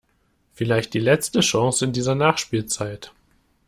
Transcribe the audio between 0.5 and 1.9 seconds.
Vielleicht die letzte Chance